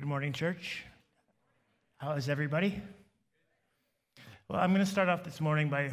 [0.00, 0.82] Good morning, church.
[1.98, 2.80] How is everybody?
[4.48, 5.90] Well, I'm going to start off this morning by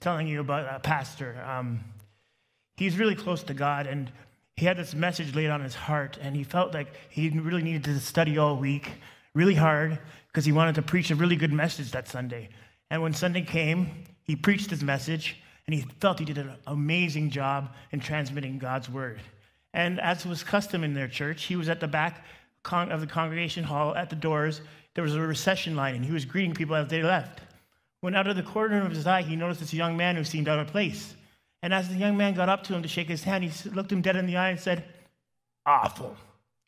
[0.00, 1.42] telling you about a pastor.
[1.42, 1.80] Um,
[2.76, 4.12] he's really close to God, and
[4.56, 7.84] he had this message laid on his heart, and he felt like he really needed
[7.84, 8.90] to study all week,
[9.32, 12.50] really hard, because he wanted to preach a really good message that Sunday.
[12.90, 17.30] And when Sunday came, he preached his message, and he felt he did an amazing
[17.30, 19.22] job in transmitting God's word.
[19.72, 22.26] And as was custom in their church, he was at the back
[22.70, 24.60] of the congregation hall at the doors.
[24.94, 27.40] There was a recession line, and he was greeting people as they left.
[28.00, 30.48] When out of the corner of his eye, he noticed this young man who seemed
[30.48, 31.14] out of place.
[31.62, 33.92] And as the young man got up to him to shake his hand, he looked
[33.92, 34.84] him dead in the eye and said,
[35.64, 36.16] Awful,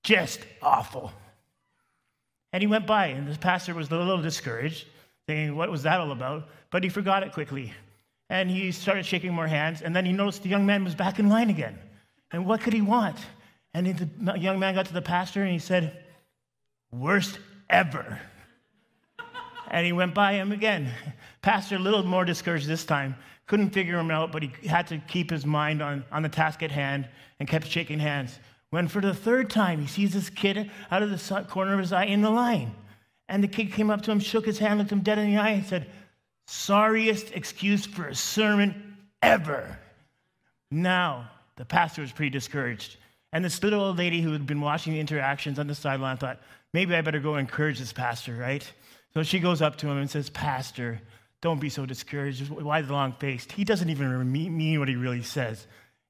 [0.04, 1.12] just awful.
[2.52, 4.86] And he went by, and the pastor was a little discouraged,
[5.26, 6.48] thinking, What was that all about?
[6.70, 7.72] But he forgot it quickly.
[8.30, 11.18] And he started shaking more hands, and then he noticed the young man was back
[11.18, 11.76] in line again.
[12.30, 13.16] And what could he want?
[13.74, 16.04] And the young man got to the pastor and he said,
[16.92, 18.20] Worst ever.
[19.68, 20.90] and he went by him again.
[21.42, 24.98] Pastor, a little more discouraged this time, couldn't figure him out, but he had to
[24.98, 27.08] keep his mind on, on the task at hand
[27.40, 28.38] and kept shaking hands.
[28.70, 31.92] When for the third time he sees this kid out of the corner of his
[31.92, 32.74] eye in the line.
[33.28, 35.38] And the kid came up to him, shook his hand, looked him dead in the
[35.38, 35.90] eye, and said,
[36.46, 39.78] Sorriest excuse for a sermon ever.
[40.70, 42.98] Now, the pastor was pretty discouraged.
[43.34, 46.40] And this little old lady who had been watching the interactions on the sideline thought,
[46.72, 48.64] maybe I better go encourage this pastor, right?
[49.12, 51.00] So she goes up to him and says, Pastor,
[51.40, 52.48] don't be so discouraged.
[52.48, 53.48] Why the long face?
[53.52, 55.66] He doesn't even mean what he really says.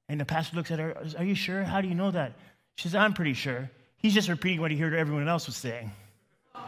[0.07, 1.63] And the pastor looks at her, Are you sure?
[1.63, 2.33] How do you know that?
[2.75, 3.71] She says, I'm pretty sure.
[3.97, 5.91] He's just repeating what he heard everyone else was saying.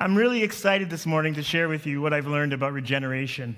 [0.00, 3.54] I'm really excited this morning to share with you what I've learned about regeneration.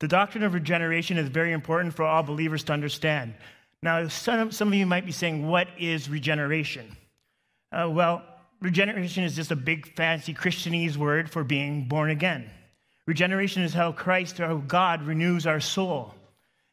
[0.00, 3.34] The doctrine of regeneration is very important for all believers to understand.
[3.80, 6.96] Now, some, some of you might be saying, What is regeneration?
[7.70, 8.24] Uh, well,
[8.62, 12.50] regeneration is just a big, fancy Christianese word for being born again.
[13.06, 16.16] Regeneration is how Christ how God renews our soul.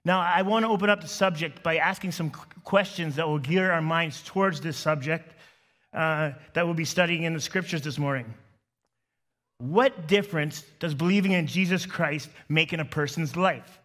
[0.06, 3.72] Now, I want to open up the subject by asking some questions that will gear
[3.72, 5.36] our minds towards this subject
[5.94, 8.34] uh, that we'll be studying in the scriptures this morning.
[9.62, 13.80] What difference does believing in Jesus Christ make in a person's life?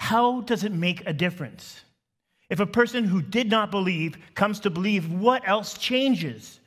[0.00, 1.84] How does it make a difference?
[2.50, 6.58] If a person who did not believe comes to believe, what else changes?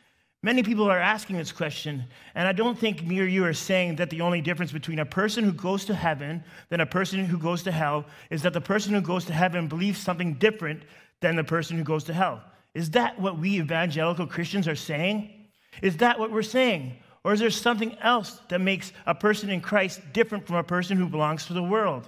[0.44, 2.06] Many people are asking this question,
[2.36, 5.06] and I don't think me or you are saying that the only difference between a
[5.06, 8.62] person who goes to heaven than a person who goes to hell is that the
[8.62, 10.84] person who goes to heaven believes something different
[11.20, 12.42] than the person who goes to hell.
[12.74, 15.50] Is that what we evangelical Christians are saying?
[15.82, 16.98] Is that what we're saying?
[17.28, 20.96] Or is there something else that makes a person in Christ different from a person
[20.96, 22.08] who belongs to the world?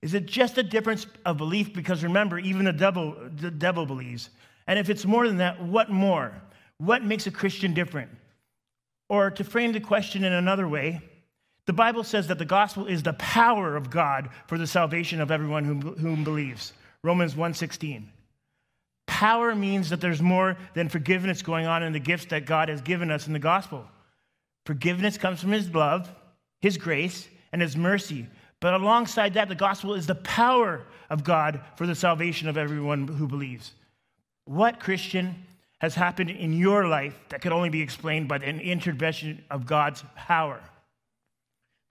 [0.00, 1.74] Is it just a difference of belief?
[1.74, 4.30] Because remember, even the devil, the devil believes.
[4.66, 6.32] And if it's more than that, what more?
[6.78, 8.10] What makes a Christian different?
[9.10, 11.02] Or to frame the question in another way,
[11.66, 15.30] the Bible says that the gospel is the power of God for the salvation of
[15.30, 16.72] everyone whom, whom believes.
[17.04, 18.08] Romans 1:16.
[19.06, 22.80] Power means that there's more than forgiveness going on in the gifts that God has
[22.80, 23.86] given us in the gospel.
[24.68, 26.14] Forgiveness comes from His love,
[26.60, 28.26] His grace, and His mercy.
[28.60, 33.08] But alongside that, the gospel is the power of God for the salvation of everyone
[33.08, 33.72] who believes.
[34.44, 35.46] What, Christian,
[35.78, 40.04] has happened in your life that could only be explained by the intervention of God's
[40.14, 40.60] power?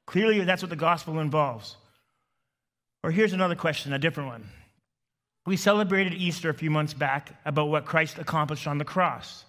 [0.05, 1.77] Clearly, that's what the gospel involves.
[3.03, 4.49] Or here's another question, a different one.
[5.47, 9.45] We celebrated Easter a few months back about what Christ accomplished on the cross.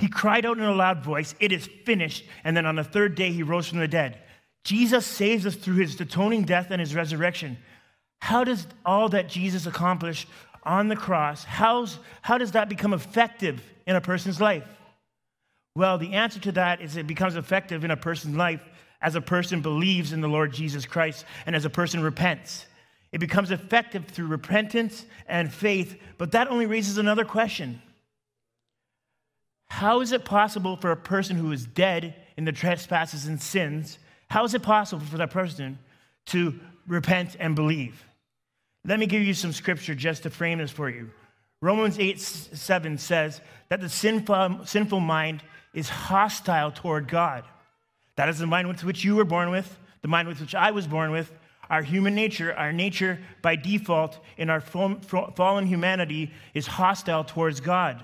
[0.00, 2.24] He cried out in a loud voice, It is finished.
[2.42, 4.18] And then on the third day, he rose from the dead.
[4.64, 7.58] Jesus saves us through his atoning death and his resurrection.
[8.20, 10.26] How does all that Jesus accomplished
[10.62, 14.66] on the cross, how's, how does that become effective in a person's life?
[15.74, 18.62] Well, the answer to that is it becomes effective in a person's life
[19.02, 22.66] as a person believes in the Lord Jesus Christ and as a person repents.
[23.12, 27.80] It becomes effective through repentance and faith, but that only raises another question
[29.70, 34.00] how is it possible for a person who is dead in the trespasses and sins,
[34.28, 35.78] how is it possible for that person
[36.26, 36.58] to
[36.88, 38.04] repent and believe?
[38.84, 41.10] Let me give you some scripture just to frame this for you.
[41.62, 47.44] Romans 8 7 says that the sinful, sinful mind is hostile toward God.
[48.16, 50.72] That is the mind with which you were born with, the mind with which I
[50.72, 51.30] was born with.
[51.70, 58.02] Our human nature, our nature by default in our fallen humanity is hostile towards God.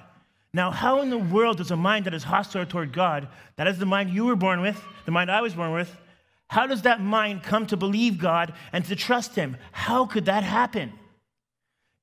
[0.57, 3.77] Now, how in the world does a mind that is hostile toward God, that is
[3.77, 5.95] the mind you were born with, the mind I was born with,
[6.49, 9.59] How does that mind come to believe God and to trust Him?
[9.71, 10.95] How could that happen?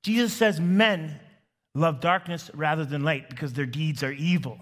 [0.03, 1.19] Jesus says men
[1.73, 4.59] love darkness rather than light because their deeds are evil.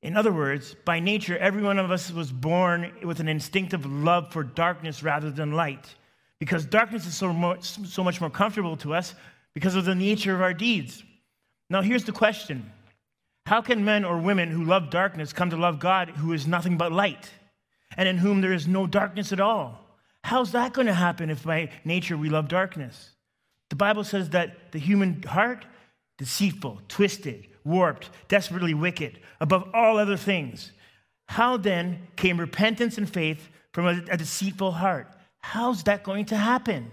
[0.00, 4.32] In other words, by nature, every one of us was born with an instinctive love
[4.32, 5.96] for darkness rather than light,
[6.38, 9.14] because darkness is so much, more comfortable to us
[9.52, 11.04] because of the nature of our deeds.
[11.72, 12.70] Now, here's the question
[13.46, 16.76] How can men or women who love darkness come to love God, who is nothing
[16.76, 17.30] but light,
[17.96, 19.80] and in whom there is no darkness at all?
[20.22, 23.12] How's that going to happen if by nature we love darkness?
[23.70, 25.64] The Bible says that the human heart,
[26.18, 30.72] deceitful, twisted, warped, desperately wicked, above all other things.
[31.28, 35.08] How then came repentance and faith from a, a deceitful heart?
[35.38, 36.90] How's that going to happen?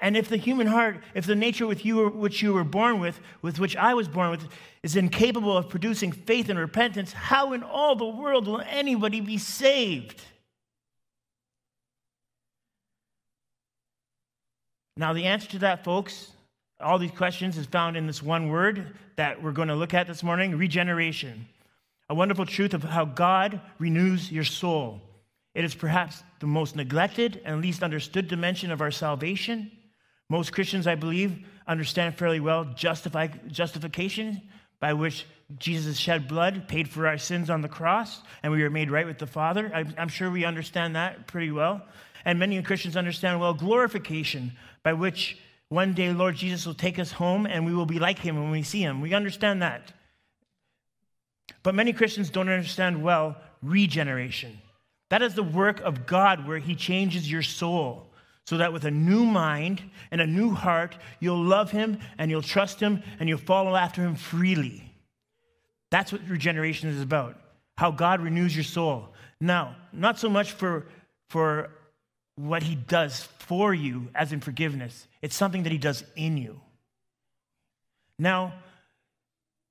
[0.00, 3.18] And if the human heart, if the nature with you which you were born with,
[3.42, 4.46] with which I was born with,
[4.82, 9.38] is incapable of producing faith and repentance, how in all the world will anybody be
[9.38, 10.22] saved?
[14.96, 16.32] Now, the answer to that, folks,
[16.80, 20.06] all these questions is found in this one word that we're going to look at
[20.06, 21.46] this morning regeneration.
[22.08, 25.00] A wonderful truth of how God renews your soul.
[25.54, 29.72] It is perhaps the most neglected and least understood dimension of our salvation.
[30.30, 34.42] Most Christians, I believe, understand fairly well justify, justification,
[34.80, 35.26] by which
[35.58, 39.06] Jesus shed blood, paid for our sins on the cross, and we were made right
[39.06, 39.70] with the Father.
[39.74, 41.82] I'm, I'm sure we understand that pretty well.
[42.24, 44.52] And many Christians understand well glorification,
[44.82, 45.38] by which
[45.70, 48.50] one day, Lord Jesus will take us home and we will be like him when
[48.50, 49.00] we see him.
[49.00, 49.92] We understand that.
[51.62, 54.58] But many Christians don't understand well regeneration.
[55.10, 58.07] That is the work of God where he changes your soul
[58.48, 62.40] so that with a new mind and a new heart, you'll love him and you'll
[62.40, 64.90] trust him and you'll follow after him freely.
[65.90, 67.38] That's what regeneration is about.
[67.76, 69.10] How God renews your soul.
[69.38, 70.86] Now, not so much for,
[71.28, 71.68] for
[72.36, 76.58] what he does for you, as in forgiveness, it's something that he does in you.
[78.18, 78.54] Now,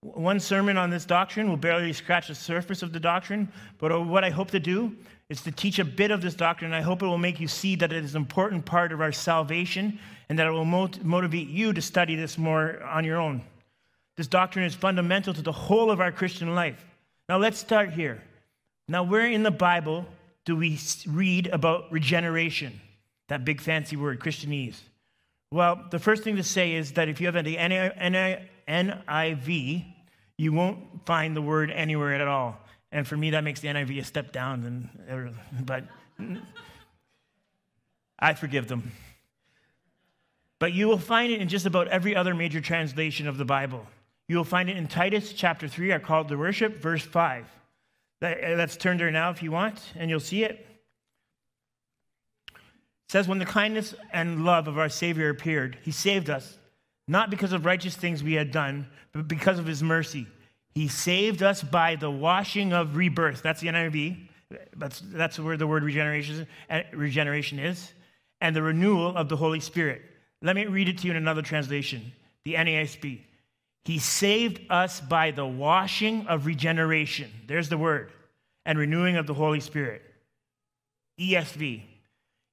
[0.02, 4.00] one sermon on this doctrine will barely scratch the surface of the doctrine, but uh,
[4.00, 4.96] what I hope to do
[5.30, 6.74] is to teach a bit of this doctrine.
[6.74, 9.12] I hope it will make you see that it is an important part of our
[9.12, 13.42] salvation and that it will mot- motivate you to study this more on your own.
[14.16, 16.86] This doctrine is fundamental to the whole of our Christian life.
[17.30, 18.24] Now, let's start here.
[18.88, 20.06] Now, where in the Bible
[20.46, 22.80] do we read about regeneration?
[23.28, 24.78] That big fancy word, Christianese.
[25.52, 27.58] Well, the first thing to say is that if you have the
[28.68, 29.86] NIV,
[30.38, 32.58] you won't find the word anywhere at all.
[32.98, 34.90] And for me, that makes the NIV a step down.
[35.08, 35.84] Er, but
[38.18, 38.92] I forgive them.
[40.58, 43.86] But you will find it in just about every other major translation of the Bible.
[44.28, 47.46] You will find it in Titus chapter 3, our call to worship, verse 5.
[48.22, 50.66] That, uh, let's turn there now if you want, and you'll see it.
[52.56, 56.58] It says, When the kindness and love of our Savior appeared, he saved us,
[57.08, 60.26] not because of righteous things we had done, but because of his mercy.
[60.78, 63.42] He saved us by the washing of rebirth.
[63.42, 64.28] That's the NIV.
[64.76, 67.94] That's, that's where the word regeneration, uh, regeneration is.
[68.42, 70.04] And the renewal of the Holy Spirit.
[70.44, 72.12] Let me read it to you in another translation
[72.46, 73.22] the NASB.
[73.86, 77.32] He saved us by the washing of regeneration.
[77.48, 78.12] There's the word.
[78.64, 80.04] And renewing of the Holy Spirit.
[81.20, 81.82] ESV.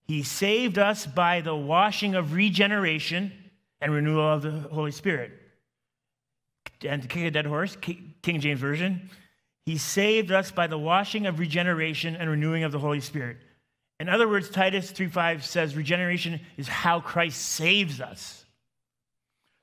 [0.07, 3.33] He saved us by the washing of regeneration
[3.83, 5.31] and renewal of the Holy Spirit.
[6.85, 9.11] And to kick a dead horse, King James Version,
[9.67, 13.38] He saved us by the washing of regeneration and renewing of the Holy Spirit.
[14.00, 18.45] In other words, Titus 3:5 says regeneration is how Christ saves us.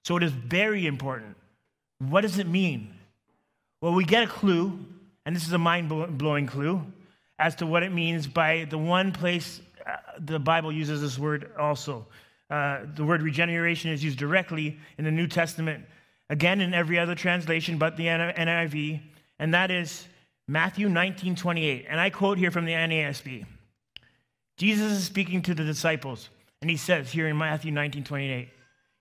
[0.03, 1.37] So it is very important.
[1.99, 2.93] What does it mean?
[3.81, 4.79] Well, we get a clue,
[5.25, 6.81] and this is a mind blowing clue,
[7.37, 11.51] as to what it means by the one place uh, the Bible uses this word
[11.59, 12.05] also.
[12.49, 15.85] Uh, the word regeneration is used directly in the New Testament,
[16.31, 19.01] again in every other translation but the NIV,
[19.37, 20.07] and that is
[20.47, 21.85] Matthew 19 28.
[21.87, 23.45] And I quote here from the NASB.
[24.57, 26.29] Jesus is speaking to the disciples,
[26.61, 28.49] and he says here in Matthew 19 28,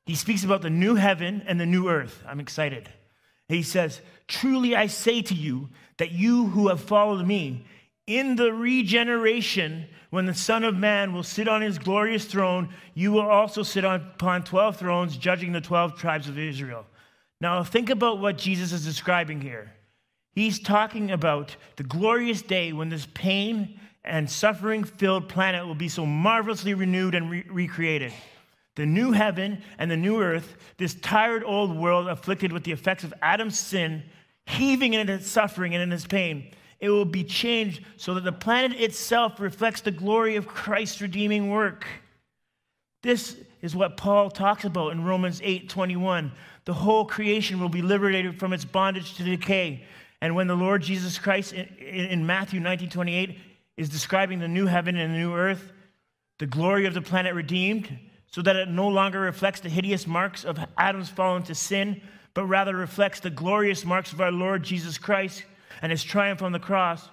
[0.06, 2.22] he speaks about the new heaven and the new earth.
[2.26, 2.90] I'm excited.
[3.48, 5.68] He says, Truly I say to you
[5.98, 7.64] that you who have followed me,
[8.06, 13.12] in the regeneration, when the Son of Man will sit on his glorious throne, you
[13.12, 16.86] will also sit upon 12 thrones, judging the 12 tribes of Israel.
[17.40, 19.72] Now, think about what Jesus is describing here.
[20.32, 25.88] He's talking about the glorious day when this pain and suffering filled planet will be
[25.88, 28.12] so marvelously renewed and re- recreated
[28.80, 33.04] the new heaven and the new earth, this tired old world afflicted with the effects
[33.04, 34.02] of Adam's sin,
[34.46, 38.32] heaving in its suffering and in its pain, It will be changed so that the
[38.32, 41.86] planet itself reflects the glory of Christ's redeeming work.
[43.02, 46.32] This is what Paul talks about in Romans 8 21.
[46.64, 49.84] The whole creation will be liberated from its bondage to decay.
[50.20, 53.38] And when the Lord Jesus Christ in, in Matthew 19 28
[53.76, 55.72] is describing the new heaven and the new earth,
[56.38, 60.44] the glory of the planet redeemed, so that it no longer reflects the hideous marks
[60.44, 62.02] of Adam's fall into sin,
[62.34, 65.44] but rather reflects the glorious marks of our Lord Jesus Christ
[65.82, 67.08] and his triumph on the cross.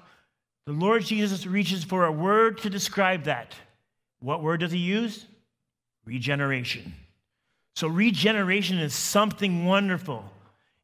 [0.65, 3.55] The Lord Jesus reaches for a word to describe that.
[4.19, 5.25] What word does he use?
[6.07, 6.93] Regeneration.
[7.75, 10.23] So, regeneration is something wonderful.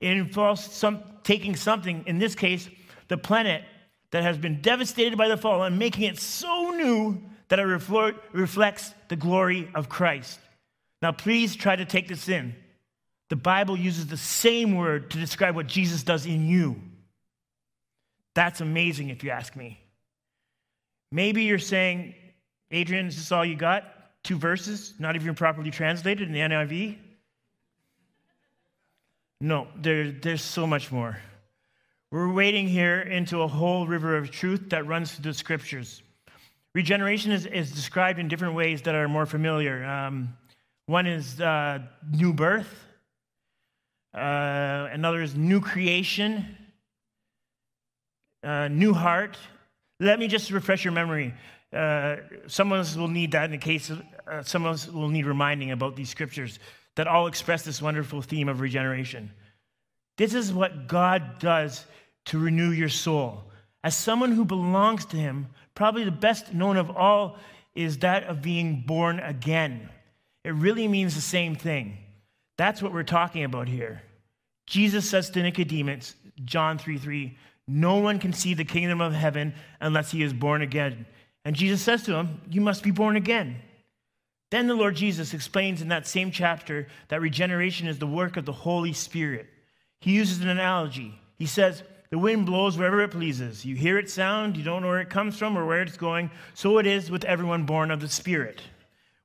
[0.02, 2.70] It involves some, taking something, in this case,
[3.08, 3.64] the planet
[4.12, 8.94] that has been devastated by the fall, and making it so new that it reflects
[9.08, 10.40] the glory of Christ.
[11.02, 12.54] Now, please try to take this in.
[13.30, 16.76] The Bible uses the same word to describe what Jesus does in you.
[18.36, 19.80] That's amazing, if you ask me.
[21.12, 22.14] Maybe you're saying,
[22.72, 23.86] Adrian, is this all you got?
[24.24, 26.98] Two verses, not even properly translated in the NIV?
[29.42, 31.18] No, there, there's so much more.
[32.12, 36.02] We're wading here into a whole river of truth that runs through the scriptures.
[36.74, 39.84] Regeneration is, is described in different ways that are more familiar.
[39.84, 40.38] Um,
[40.86, 41.80] one is uh,
[42.12, 42.72] new birth,
[44.14, 46.58] uh, another is new creation,
[48.44, 49.38] uh, new heart.
[50.00, 51.34] Let me just refresh your memory.
[51.74, 54.88] Uh, some of us will need that in the case of, uh, some of us
[54.88, 56.60] will need reminding about these scriptures
[56.96, 59.32] that all express this wonderful theme of regeneration.
[60.18, 61.86] This is what God does
[62.26, 63.44] to renew your soul.
[63.84, 67.38] As someone who belongs to Him, probably the best known of all
[67.76, 69.90] is that of being born again.
[70.44, 71.98] It really means the same thing.
[72.58, 74.04] That's what we're talking about here.
[74.68, 76.16] Jesus says to Nicodemus,
[76.46, 77.38] John 3 3,
[77.68, 81.06] no one can see the kingdom of heaven unless he is born again.
[81.46, 83.58] And Jesus says to him, You must be born again.
[84.52, 88.46] Then the Lord Jesus explains in that same chapter that regeneration is the work of
[88.46, 89.48] the Holy Spirit.
[90.00, 91.20] He uses an analogy.
[91.38, 91.84] He says,
[92.14, 93.66] the wind blows wherever it pleases.
[93.66, 96.30] You hear it sound, you don't know where it comes from or where it's going.
[96.54, 98.62] So it is with everyone born of the Spirit.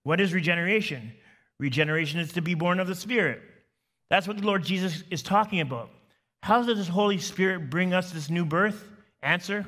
[0.05, 1.13] What is regeneration?
[1.59, 3.43] Regeneration is to be born of the Spirit.
[4.09, 5.91] That's what the Lord Jesus is talking about.
[6.43, 8.83] How does this Holy Spirit bring us this new birth?
[9.23, 9.67] Answer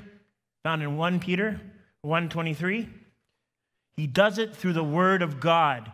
[0.63, 1.61] found in 1 Peter
[2.05, 2.89] 1:23.
[3.97, 5.93] He does it through the word of God.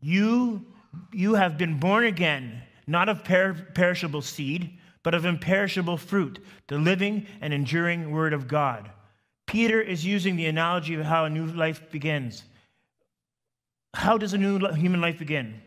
[0.00, 0.66] You
[1.12, 6.78] you have been born again, not of per- perishable seed, but of imperishable fruit, the
[6.78, 8.90] living and enduring Word of God.
[9.46, 12.44] Peter is using the analogy of how a new life begins.
[13.94, 15.62] How does a new human life begin?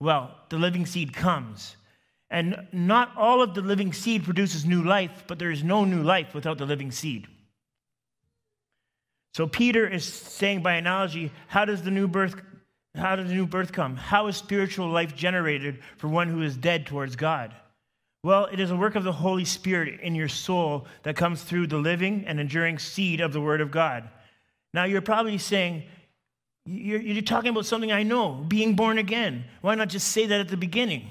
[0.00, 1.76] Well, the living seed comes.
[2.30, 6.02] And not all of the living seed produces new life, but there is no new
[6.02, 7.28] life without the living seed.
[9.32, 12.40] So Peter is saying by analogy, how does the new birth
[12.96, 13.96] how does the new birth come?
[13.96, 17.54] How is spiritual life generated for one who is dead towards God?
[18.22, 21.68] Well, it is a work of the Holy Spirit in your soul that comes through
[21.68, 24.08] the living and enduring seed of the Word of God.
[24.74, 25.84] Now, you're probably saying,
[26.66, 29.44] you're, you're, talking about something I know, being born again.
[29.62, 31.08] Why not just say that at the beginning?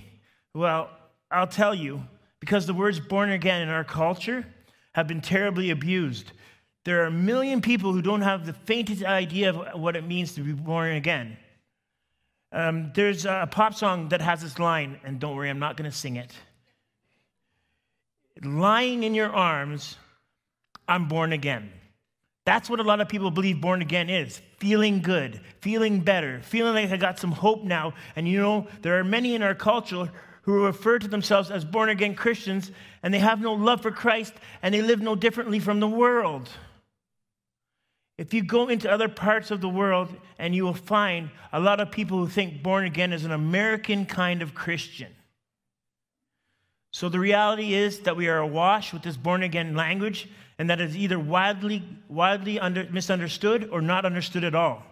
[0.53, 0.89] Well,
[1.31, 2.03] I'll tell you,
[2.39, 4.45] because the words born again in our culture
[4.93, 6.31] have been terribly abused.
[6.85, 10.33] There are a million people who don't have the faintest idea of what it means
[10.33, 11.37] to be born again.
[12.51, 15.89] Um, there's a pop song that has this line, and don't worry, I'm not going
[15.89, 16.33] to sing it
[18.43, 19.97] lying in your arms,
[20.87, 21.71] I'm born again.
[22.45, 26.73] That's what a lot of people believe born again is feeling good, feeling better, feeling
[26.73, 27.93] like I got some hope now.
[28.15, 30.11] And you know, there are many in our culture
[30.43, 32.71] who refer to themselves as born again Christians
[33.03, 34.33] and they have no love for Christ
[34.63, 36.49] and they live no differently from the world.
[38.19, 41.79] If you go into other parts of the world and you will find a lot
[41.79, 45.07] of people who think born again is an American kind of Christian.
[46.91, 50.81] So the reality is that we are awash with this born again language, and that
[50.81, 54.83] is either widely, widely under, misunderstood or not understood at all.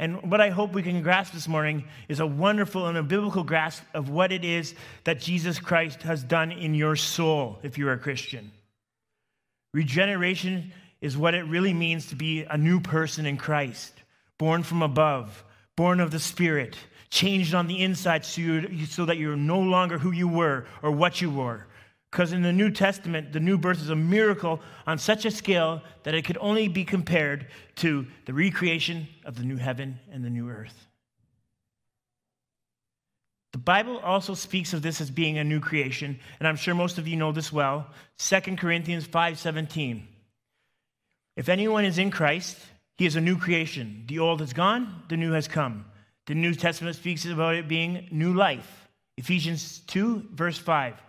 [0.00, 3.44] And what I hope we can grasp this morning is a wonderful and a biblical
[3.44, 4.74] grasp of what it is
[5.04, 8.50] that Jesus Christ has done in your soul if you're a Christian.
[9.72, 10.72] Regeneration
[11.02, 13.92] is what it really means to be a new person in Christ,
[14.38, 15.44] born from above,
[15.76, 16.78] born of the Spirit
[17.10, 21.20] changed on the inside so, so that you're no longer who you were or what
[21.20, 21.66] you were.
[22.10, 25.82] Because in the New Testament, the new birth is a miracle on such a scale
[26.04, 30.30] that it could only be compared to the recreation of the new heaven and the
[30.30, 30.86] new earth.
[33.52, 36.96] The Bible also speaks of this as being a new creation, and I'm sure most
[36.96, 37.88] of you know this well.
[38.16, 40.06] 2 Corinthians 5:17.
[41.36, 42.58] If anyone is in Christ,
[42.96, 44.04] he is a new creation.
[44.06, 45.86] The old has gone, the new has come.
[46.26, 48.88] The New Testament speaks about it being new life.
[49.16, 51.00] Ephesians 2, verse 5.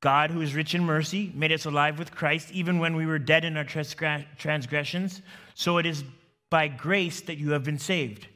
[0.00, 3.18] God, who is rich in mercy, made us alive with Christ even when we were
[3.18, 5.22] dead in our transgressions.
[5.54, 6.04] So it is
[6.50, 8.26] by grace that you have been saved.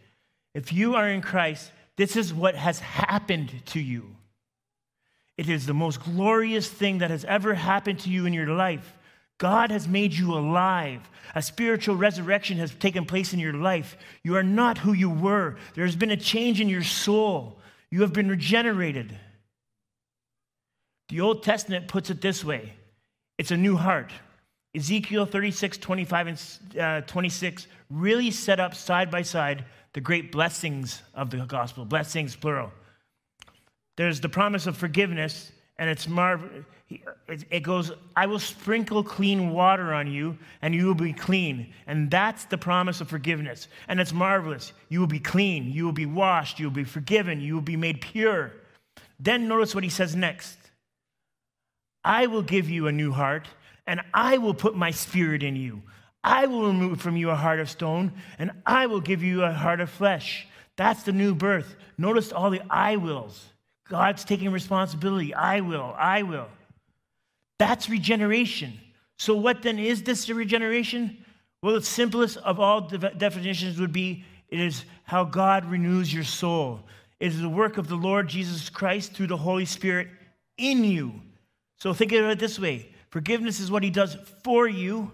[0.55, 4.17] If you are in Christ, this is what has happened to you.
[5.37, 8.97] It is the most glorious thing that has ever happened to you in your life.
[9.41, 11.01] God has made you alive.
[11.35, 13.97] A spiritual resurrection has taken place in your life.
[14.23, 15.57] You are not who you were.
[15.75, 17.59] There has been a change in your soul.
[17.91, 19.19] You have been regenerated.
[21.09, 22.75] The Old Testament puts it this way
[23.39, 24.13] it's a new heart.
[24.77, 31.03] Ezekiel 36, 25, and uh, 26 really set up side by side the great blessings
[31.15, 31.87] of the gospel.
[31.87, 32.71] Blessings, plural.
[33.97, 36.65] There's the promise of forgiveness, and it's marvelous
[37.29, 41.73] it goes, I will sprinkle clean water on you, and you will be clean.
[41.87, 43.69] And that's the promise of forgiveness.
[43.87, 44.73] And it's marvelous.
[44.89, 45.71] You will be clean.
[45.71, 46.59] You will be washed.
[46.59, 47.41] You will be forgiven.
[47.41, 48.53] You will be made pure.
[49.21, 50.59] Then notice what he says next
[52.05, 53.47] I will give you a new heart,
[53.87, 55.83] and I will put my spirit in you.
[56.25, 59.53] I will remove from you a heart of stone, and I will give you a
[59.53, 60.47] heart of flesh.
[60.77, 61.77] That's the new birth.
[61.97, 63.47] Notice all the I wills.
[63.91, 65.35] God's taking responsibility.
[65.35, 66.47] I will, I will.
[67.59, 68.73] That's regeneration.
[69.19, 71.27] So, what then is this regeneration?
[71.63, 76.81] Well, the simplest of all definitions would be it is how God renews your soul.
[77.19, 80.09] It is the work of the Lord Jesus Christ through the Holy Spirit
[80.57, 81.13] in you.
[81.77, 85.11] So, think of it this way forgiveness is what He does for you,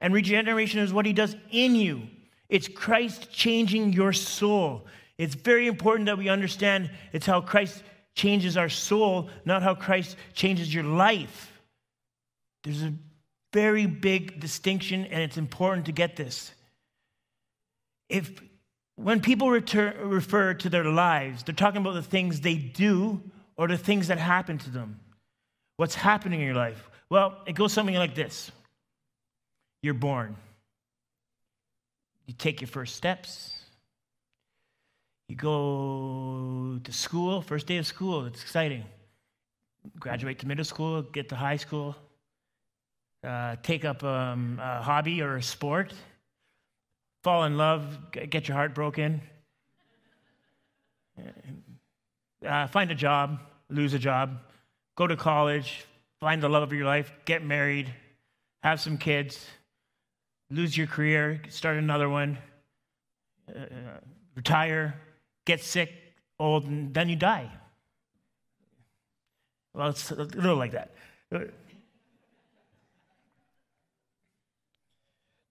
[0.00, 2.02] and regeneration is what He does in you.
[2.48, 4.86] It's Christ changing your soul.
[5.18, 7.82] It's very important that we understand it's how Christ
[8.14, 11.52] changes our soul, not how Christ changes your life.
[12.64, 12.92] There's a
[13.52, 16.52] very big distinction, and it's important to get this.
[18.08, 18.40] If
[18.96, 23.22] when people return, refer to their lives, they're talking about the things they do
[23.56, 25.00] or the things that happen to them.
[25.76, 26.90] What's happening in your life?
[27.08, 28.50] Well, it goes something like this
[29.82, 30.36] You're born,
[32.26, 33.59] you take your first steps,
[35.30, 38.84] you go to school, first day of school, it's exciting.
[40.00, 41.94] Graduate to middle school, get to high school,
[43.22, 45.94] uh, take up um, a hobby or a sport,
[47.22, 49.22] fall in love, get your heart broken,
[52.44, 53.38] uh, find a job,
[53.68, 54.36] lose a job,
[54.96, 55.86] go to college,
[56.18, 57.94] find the love of your life, get married,
[58.64, 59.46] have some kids,
[60.50, 62.36] lose your career, start another one,
[63.48, 63.60] uh,
[64.34, 64.96] retire,
[65.44, 65.92] get sick,
[66.38, 67.50] old, and then you die.
[69.74, 70.94] Well, it's a little like that.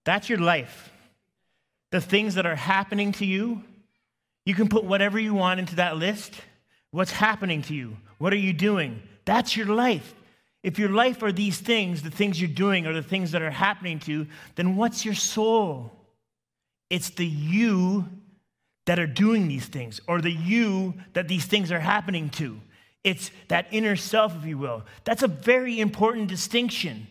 [0.04, 0.92] That's your life.
[1.90, 3.62] The things that are happening to you,
[4.44, 6.34] you can put whatever you want into that list.
[6.90, 7.96] What's happening to you?
[8.18, 9.02] What are you doing?
[9.24, 10.14] That's your life.
[10.62, 13.50] If your life are these things, the things you're doing are the things that are
[13.50, 14.26] happening to you,
[14.56, 15.92] then what's your soul?
[16.90, 18.08] It's the you
[18.86, 22.60] that are doing these things, or the you that these things are happening to.
[23.04, 24.84] It's that inner self, if you will.
[25.04, 27.06] That's a very important distinction.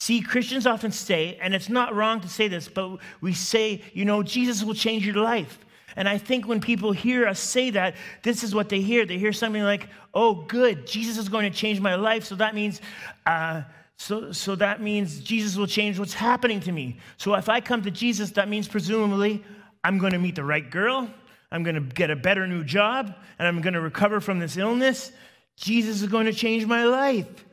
[0.00, 4.04] See, Christians often say, and it's not wrong to say this, but we say, you
[4.04, 5.58] know, Jesus will change your life.
[5.96, 9.06] And I think when people hear us say that, this is what they hear.
[9.06, 12.24] They hear something like, oh, good, Jesus is going to change my life.
[12.24, 12.80] So that means,
[13.26, 13.62] uh,
[13.96, 16.98] so, so that means Jesus will change what's happening to me.
[17.16, 19.44] So if I come to Jesus, that means presumably
[19.84, 21.08] I'm going to meet the right girl,
[21.52, 24.56] I'm going to get a better new job, and I'm going to recover from this
[24.56, 25.12] illness.
[25.56, 27.44] Jesus is going to change my life.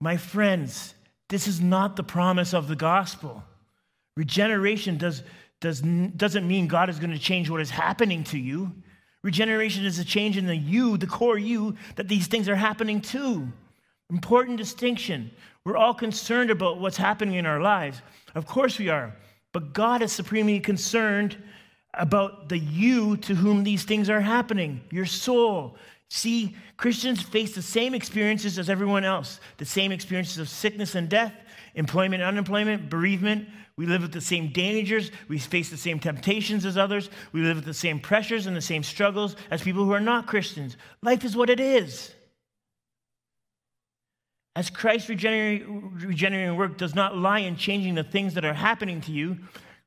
[0.00, 0.94] My friends,
[1.28, 3.44] this is not the promise of the gospel.
[4.16, 5.22] Regeneration does,
[5.60, 8.72] does, doesn't mean God is going to change what is happening to you.
[9.22, 13.00] Regeneration is a change in the you, the core you, that these things are happening
[13.02, 13.46] to.
[14.10, 15.30] Important distinction.
[15.64, 18.02] We're all concerned about what's happening in our lives.
[18.34, 19.14] Of course we are.
[19.52, 21.36] But God is supremely concerned
[21.96, 25.76] about the you to whom these things are happening, your soul,
[26.08, 31.08] See, Christians face the same experiences as everyone else the same experiences of sickness and
[31.08, 31.34] death,
[31.74, 33.48] employment and unemployment, bereavement.
[33.76, 35.10] We live with the same dangers.
[35.28, 37.10] We face the same temptations as others.
[37.32, 40.26] We live with the same pressures and the same struggles as people who are not
[40.26, 40.76] Christians.
[41.02, 42.14] Life is what it is.
[44.54, 49.12] As Christ's regenerating work does not lie in changing the things that are happening to
[49.12, 49.36] you,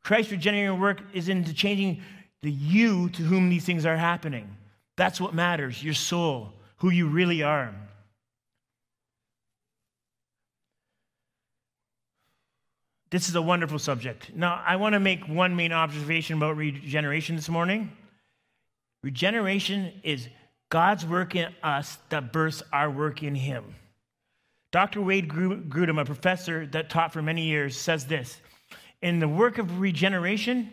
[0.04, 2.02] Christ's regenerating work is into changing
[2.42, 4.56] the you to whom these things are happening.
[4.96, 7.74] That's what matters your soul, who you really are.
[13.10, 14.32] this is a wonderful subject.
[14.36, 17.92] Now, I want to make one main observation about regeneration this morning.
[19.04, 20.28] Regeneration is
[20.70, 23.76] God's work in us that births our work in Him.
[24.72, 25.02] Dr.
[25.02, 28.38] Wayne Grudem, a professor that taught for many years, says this
[29.02, 30.70] In the work of regeneration,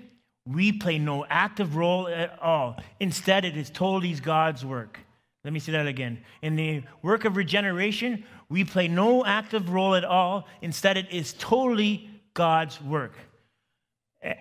[0.47, 2.81] we play no active role at all.
[3.01, 5.01] Instead, it is totally God's work.
[5.45, 6.19] Let me say that again.
[6.43, 10.47] In the work of regeneration, we play no active role at all.
[10.61, 13.12] Instead, it is totally God's work.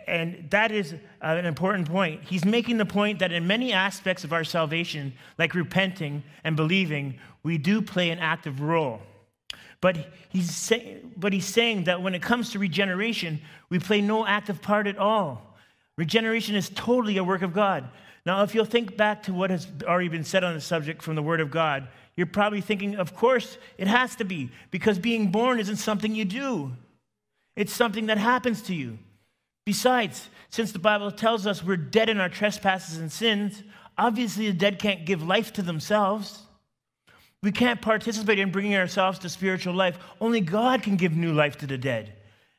[0.08, 2.22] And that is uh, an important point.
[2.24, 7.20] He's making the point that in many aspects of our salvation, like repenting and believing,
[7.44, 9.00] we do play an active role.
[9.82, 9.98] But
[10.30, 14.62] he's, say, but he's saying that when it comes to regeneration, we play no active
[14.62, 15.56] part at all.
[15.98, 17.88] Regeneration is totally a work of God.
[18.26, 21.16] Now, if you'll think back to what has already been said on the subject from
[21.16, 25.32] the Word of God, you're probably thinking, of course, it has to be, because being
[25.32, 26.72] born isn't something you do,
[27.56, 28.98] it's something that happens to you.
[29.66, 33.64] Besides, since the Bible tells us we're dead in our trespasses and sins,
[33.98, 36.45] obviously the dead can't give life to themselves.
[37.46, 40.00] We can't participate in bringing ourselves to spiritual life.
[40.20, 42.14] Only God can give new life to the dead.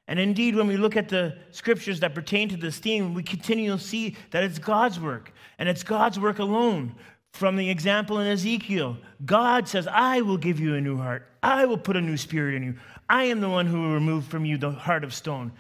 [0.07, 3.73] And indeed, when we look at the scriptures that pertain to this theme, we continue
[3.73, 6.95] to see that it's God's work, and it's God's work alone.
[7.33, 11.27] From the example in Ezekiel, God says, I will give you a new heart.
[11.43, 12.77] I will put a new spirit in you.
[13.11, 15.51] I am the one who will remove from you the heart of stone.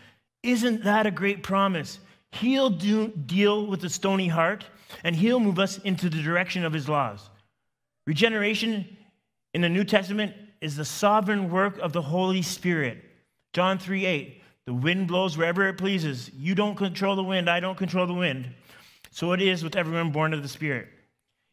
[0.45, 1.99] Isn't that a great promise?
[2.31, 4.67] He'll do, deal with the stony heart,
[5.03, 7.29] and he'll move us into the direction of his laws.
[8.07, 8.96] Regeneration
[9.57, 13.03] in the New Testament is the sovereign work of the Holy Spirit.
[13.55, 16.31] John 3 8, the wind blows wherever it pleases.
[16.37, 18.51] You don't control the wind, I don't control the wind.
[19.12, 20.88] So it is with everyone born of the Spirit.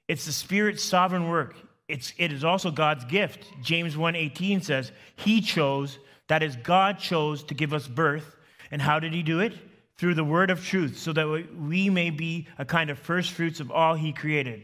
[0.09, 1.55] It's the Spirit's sovereign work.
[1.87, 3.47] It's, it is also God's gift.
[3.61, 8.35] James 1:18 says, He chose, that is, God chose to give us birth.
[8.69, 9.53] And how did He do it?
[9.95, 13.61] Through the word of truth, so that we may be a kind of first fruits
[13.61, 14.61] of all He created.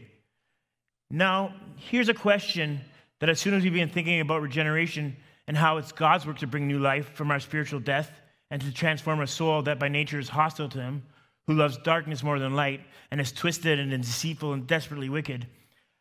[1.10, 2.82] Now, here's a question
[3.20, 5.16] that as soon as we begin thinking about regeneration,
[5.50, 8.20] and how it's God's work to bring new life from our spiritual death
[8.52, 11.02] and to transform a soul that by nature is hostile to Him,
[11.48, 15.48] who loves darkness more than light and is twisted and deceitful and desperately wicked.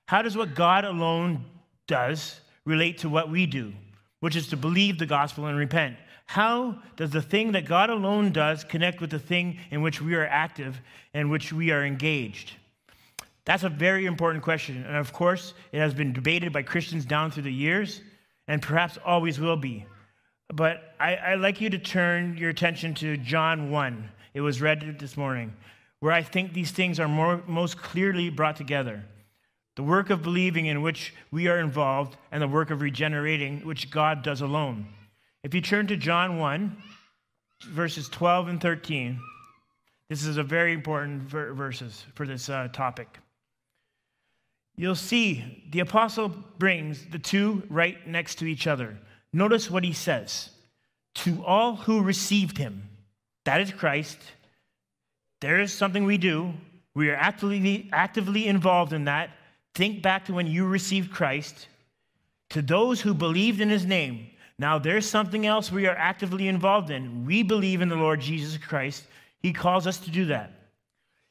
[0.08, 1.46] How does what God alone
[1.88, 3.74] does relate to what we do,
[4.20, 5.98] which is to believe the gospel and repent?
[6.28, 10.14] How does the thing that God alone does connect with the thing in which we
[10.14, 10.80] are active
[11.16, 12.52] and which we are engaged?
[13.50, 14.86] That's a very important question.
[14.86, 18.00] And of course, it has been debated by Christians down through the years
[18.48, 19.88] and perhaps always will be.
[20.54, 24.08] But I, would like you to turn your attention to John 1.
[24.36, 25.52] It was read this morning,
[26.00, 29.04] where I think these things are more, most clearly brought together.
[29.78, 33.90] The work of believing in which we are involved, and the work of regenerating, which
[33.90, 34.86] God does alone.
[35.44, 36.78] If you turn to John 1,
[37.64, 39.20] verses 12 and 13,
[40.08, 43.18] this is a very important ver- verses for this uh, topic
[44.80, 48.98] you'll see the apostle brings the two right next to each other.
[49.34, 50.52] Notice what he says
[51.16, 52.88] To all who received him,
[53.44, 54.18] that is Christ,
[55.42, 56.54] there is something we do.
[56.96, 59.32] We are actively, actively involved in that.
[59.76, 61.68] Think back to when you received Christ.
[62.52, 66.90] To those who believed in his name, now there's something else we are actively involved
[66.90, 67.26] in.
[67.26, 69.04] We believe in the Lord Jesus Christ.
[69.42, 70.54] He calls us to do that.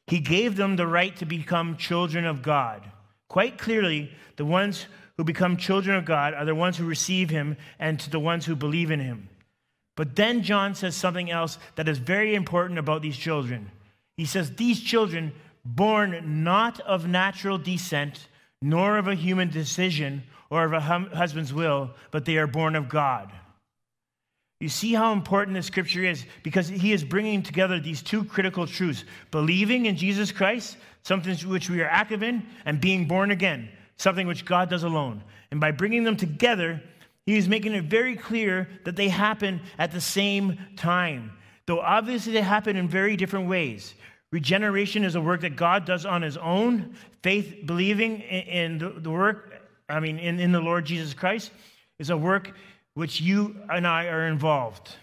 [0.07, 2.83] He gave them the right to become children of God.
[3.29, 4.87] Quite clearly, the ones
[5.17, 8.47] who become children of God are the ones who receive him and to the ones
[8.47, 9.29] who believe in him.
[9.97, 13.71] But then John says something else that is very important about these children.
[14.17, 15.33] He says, These children,
[15.65, 18.29] born not of natural descent,
[18.63, 22.89] nor of a human decision or of a husband's will, but they are born of
[22.89, 23.31] God.
[24.61, 28.67] You see how important this scripture is because he is bringing together these two critical
[28.67, 33.69] truths believing in Jesus Christ, something which we are active in, and being born again,
[33.97, 35.23] something which God does alone.
[35.53, 36.83] And by bringing them together,
[37.25, 41.33] he is making it very clear that they happen at the same time,
[41.67, 43.95] though obviously they happen in very different ways.
[44.33, 46.95] Regeneration is a work that God does on his own.
[47.23, 49.55] Faith, believing in the work,
[49.89, 51.53] I mean, in, in the Lord Jesus Christ,
[51.99, 52.55] is a work
[52.99, 54.97] which you and I are involved.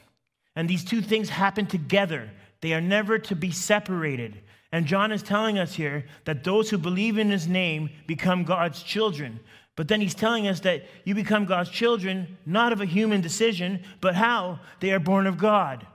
[0.54, 2.30] And these two things happen together,
[2.60, 4.42] they are never to be separated.
[4.74, 8.84] And John is telling us here that those who believe in his name become God's
[8.84, 9.40] children.
[9.78, 13.82] But then he's telling us that you become God's children not of a human decision,
[14.02, 14.60] but how?
[14.82, 15.88] They are born of God.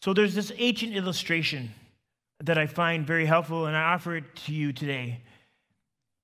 [0.00, 1.68] So there's this ancient illustration
[2.42, 5.20] that I find very helpful, and I offer it to you today.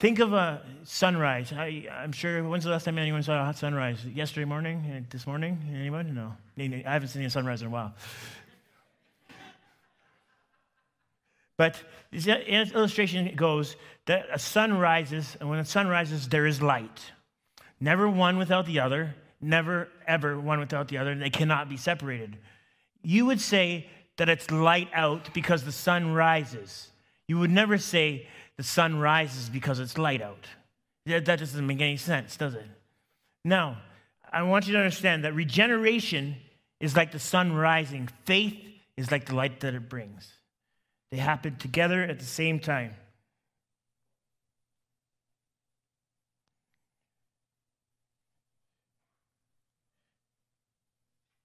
[0.00, 1.52] Think of a sunrise.
[1.52, 4.04] I, am sure, when's the last time anyone saw a hot sunrise?
[4.04, 4.78] Yesterday morning?
[4.78, 5.58] Uh, this morning?
[5.72, 6.14] Anyone?
[6.14, 6.34] No.
[6.58, 7.94] I haven't seen a sunrise in a while.
[11.56, 11.80] But
[12.10, 13.76] this illustration goes
[14.06, 17.12] that a sun rises, and when the sun rises, there is light.
[17.78, 21.14] Never one without the other, never ever one without the other.
[21.14, 22.36] They cannot be separated.
[23.02, 26.90] You would say that it's light out because the sun rises.
[27.28, 30.46] You would never say the sun rises because it's light out.
[31.06, 32.66] That doesn't make any sense, does it?
[33.44, 33.78] Now,
[34.32, 36.36] I want you to understand that regeneration
[36.80, 38.58] is like the sun rising, faith
[38.96, 40.32] is like the light that it brings.
[41.10, 42.94] They happen together at the same time.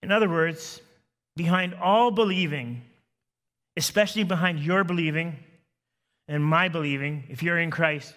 [0.02, 0.82] In other words,
[1.36, 2.82] behind all believing,
[3.78, 5.38] especially behind your believing
[6.30, 8.14] and my believing, if you're in Christ,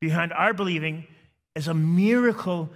[0.00, 1.06] behind our believing
[1.54, 2.70] is a miracle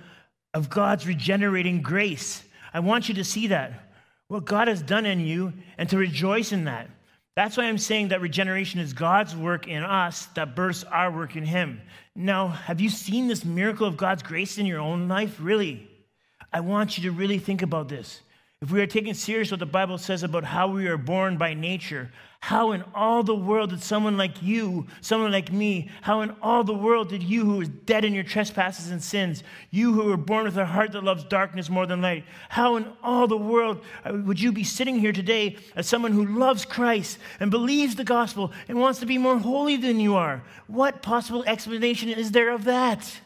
[0.53, 2.45] of God's regenerating grace.
[2.73, 3.91] I want you to see that,
[4.29, 6.89] what God has done in you, and to rejoice in that.
[7.35, 11.35] That's why I'm saying that regeneration is God's work in us that bursts our work
[11.35, 11.81] in Him.
[12.15, 15.39] Now, have you seen this miracle of God's grace in your own life?
[15.41, 15.89] Really?
[16.53, 18.21] I want you to really think about this.
[18.65, 21.53] If we are taking serious what the Bible says about how we are born by
[21.53, 26.35] nature, how in all the world did someone like you, someone like me, how in
[26.41, 30.05] all the world did you who is dead in your trespasses and sins, you who
[30.05, 33.37] were born with a heart that loves darkness more than light, how in all the
[33.37, 37.97] world uh, would you be sitting here today as someone who loves Christ and believes
[37.97, 40.43] the gospel and wants to be more holy than you are?
[40.69, 43.21] What possible explanation is there of that?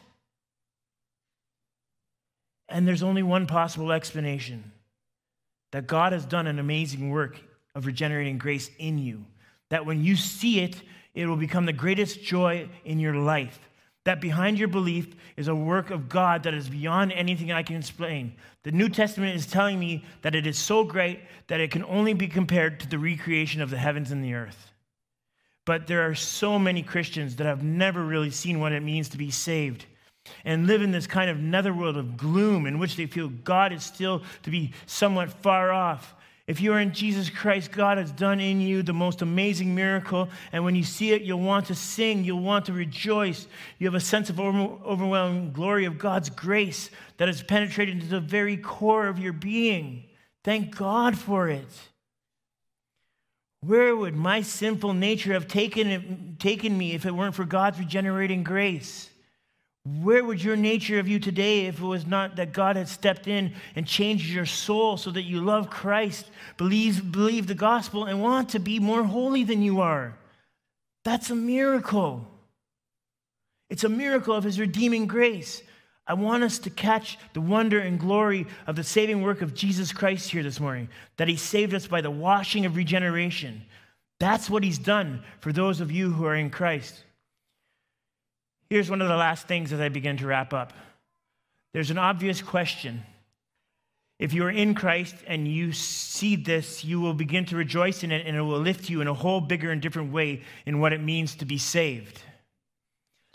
[2.67, 4.73] And there's only one possible explanation
[5.71, 7.39] that God has done an amazing work
[7.75, 9.25] of regenerating grace in you.
[9.69, 10.81] That when you see it,
[11.13, 13.59] it will become the greatest joy in your life.
[14.05, 17.75] That behind your belief is a work of God that is beyond anything I can
[17.75, 18.33] explain.
[18.63, 22.13] The New Testament is telling me that it is so great that it can only
[22.13, 24.71] be compared to the recreation of the heavens and the earth.
[25.65, 29.17] But there are so many Christians that have never really seen what it means to
[29.17, 29.85] be saved
[30.45, 33.83] and live in this kind of netherworld of gloom in which they feel God is
[33.83, 36.15] still to be somewhat far off.
[36.49, 40.29] If you are in Jesus Christ, God has done in you the most amazing miracle.
[40.51, 43.45] And when you see it, you'll want to sing, you'll want to rejoice.
[43.77, 48.19] You have a sense of overwhelming glory of God's grace that has penetrated into the
[48.19, 50.05] very core of your being.
[50.43, 51.69] Thank God for it.
[53.61, 58.43] Where would my sinful nature have taken, taken me if it weren't for God's regenerating
[58.43, 59.08] grace?
[59.85, 63.27] Where would your nature of you today if it was not that God had stepped
[63.27, 68.21] in and changed your soul so that you love Christ, believe, believe the gospel, and
[68.21, 70.17] want to be more holy than you are?
[71.05, 72.27] That's a miracle.
[73.69, 75.61] It's a miracle of his redeeming grace.
[76.05, 79.93] I want us to catch the wonder and glory of the saving work of Jesus
[79.93, 83.63] Christ here this morning, that he saved us by the washing of regeneration.
[84.19, 87.03] That's what he's done for those of you who are in Christ.
[88.69, 90.73] Here's one of the last things as I begin to wrap up.
[91.73, 93.03] There's an obvious question.
[94.19, 98.11] If you are in Christ and you see this, you will begin to rejoice in
[98.11, 100.93] it and it will lift you in a whole bigger and different way in what
[100.93, 102.21] it means to be saved.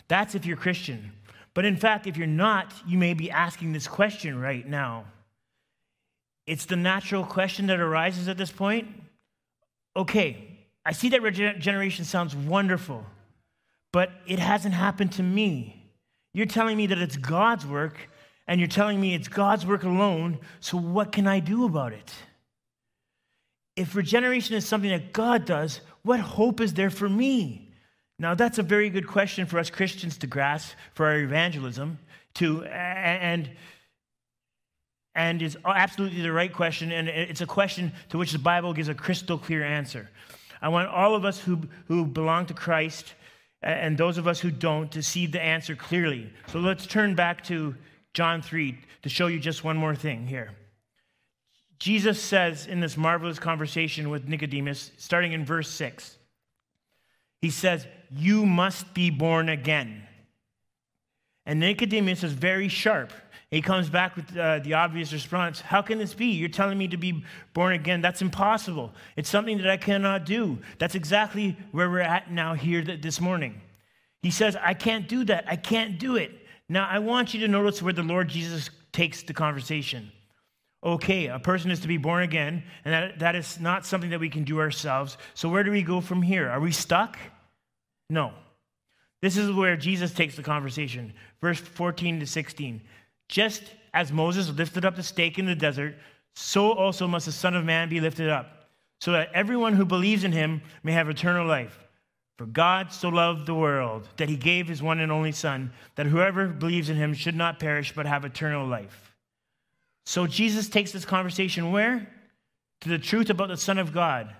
[0.07, 1.11] That's if you're Christian.
[1.53, 5.05] But in fact, if you're not, you may be asking this question right now.
[6.45, 8.87] It's the natural question that arises at this point.
[9.95, 10.47] Okay,
[10.85, 13.03] I see that regeneration sounds wonderful
[13.95, 15.81] but it hasn't happened to me.
[16.33, 18.09] You're telling me that it's God's work,
[18.45, 22.13] and you're telling me it's God's work alone, so what can I do about it?
[23.77, 27.71] If regeneration is something that God does, what hope is there for me?
[28.19, 31.97] Now, that's a very good question for us Christians to grasp for our evangelism,
[32.33, 33.49] to, and,
[35.15, 38.89] and it's absolutely the right question, and it's a question to which the Bible gives
[38.89, 40.09] a crystal clear answer.
[40.61, 43.13] I want all of us who, who belong to Christ
[43.65, 46.31] and those of us who don't to see the answer clearly.
[46.47, 47.75] So let's turn back to
[48.13, 50.51] John 3 to show you just one more thing here.
[51.79, 56.17] Jesus says in this marvelous conversation with Nicodemus, starting in verse 6,
[57.41, 60.03] he says, You must be born again.
[61.45, 63.11] And Nicodemus is very sharp.
[63.51, 66.27] He comes back with uh, the obvious response How can this be?
[66.27, 68.01] You're telling me to be born again.
[68.01, 68.91] That's impossible.
[69.15, 70.59] It's something that I cannot do.
[70.79, 73.61] That's exactly where we're at now here this morning.
[74.21, 75.45] He says, I can't do that.
[75.47, 76.31] I can't do it.
[76.67, 80.11] Now, I want you to notice where the Lord Jesus takes the conversation.
[80.83, 84.19] Okay, a person is to be born again, and that, that is not something that
[84.19, 85.17] we can do ourselves.
[85.33, 86.49] So, where do we go from here?
[86.49, 87.17] Are we stuck?
[88.09, 88.33] No.
[89.21, 91.13] This is where Jesus takes the conversation.
[91.41, 92.81] Verse 14 to 16.
[93.27, 95.95] Just as Moses lifted up the stake in the desert,
[96.35, 100.23] so also must the Son of Man be lifted up, so that everyone who believes
[100.23, 101.79] in him may have eternal life.
[102.37, 106.07] For God so loved the world that he gave his one and only Son, that
[106.07, 109.15] whoever believes in him should not perish but have eternal life.
[110.05, 112.07] So Jesus takes this conversation where?
[112.81, 114.35] To the truth about the Son of God,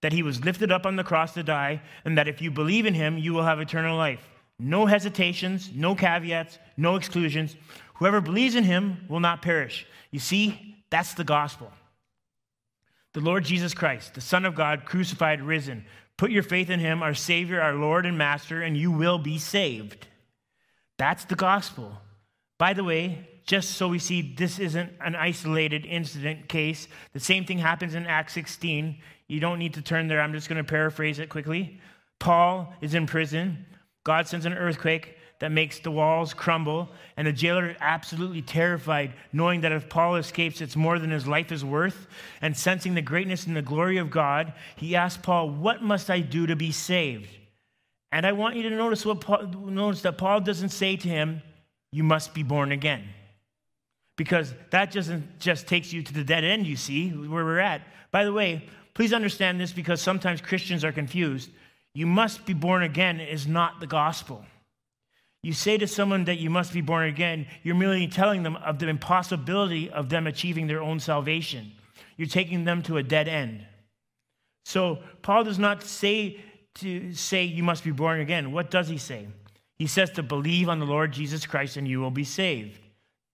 [0.00, 2.86] that he was lifted up on the cross to die, and that if you believe
[2.86, 4.28] in him, you will have eternal life.
[4.58, 7.56] No hesitations, no caveats, no exclusions.
[8.02, 9.86] Whoever believes in him will not perish.
[10.10, 11.70] You see, that's the gospel.
[13.12, 15.84] The Lord Jesus Christ, the Son of God, crucified, risen.
[16.16, 19.38] Put your faith in him, our Savior, our Lord and Master, and you will be
[19.38, 20.08] saved.
[20.98, 21.96] That's the gospel.
[22.58, 27.44] By the way, just so we see this isn't an isolated incident case, the same
[27.44, 28.98] thing happens in Acts 16.
[29.28, 31.80] You don't need to turn there, I'm just going to paraphrase it quickly.
[32.18, 33.64] Paul is in prison.
[34.02, 39.62] God sends an earthquake that makes the walls crumble, and the jailer absolutely terrified, knowing
[39.62, 42.06] that if Paul escapes, it's more than his life is worth.
[42.40, 46.20] And sensing the greatness and the glory of God, he asks Paul, What must I
[46.20, 47.28] do to be saved?
[48.12, 51.42] And I want you to notice what Paul, notice that Paul doesn't say to him,
[51.90, 53.02] You must be born again.
[54.16, 57.82] Because that doesn't just takes you to the dead end, you see, where we're at.
[58.12, 61.50] By the way, please understand this because sometimes Christians are confused.
[61.94, 64.44] You must be born again is not the gospel.
[65.42, 68.78] You say to someone that you must be born again, you're merely telling them of
[68.78, 71.72] the impossibility of them achieving their own salvation.
[72.16, 73.66] You're taking them to a dead end.
[74.64, 76.38] So Paul does not say
[76.76, 78.52] to say you must be born again.
[78.52, 79.26] What does he say?
[79.78, 82.78] He says to believe on the Lord Jesus Christ and you will be saved.